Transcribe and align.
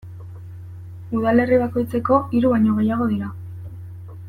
Udalerri 1.19 1.59
bakoitzeko 1.65 2.19
hiru 2.39 2.55
baino 2.55 2.77
gehiago 2.81 3.09
dira. 3.13 3.31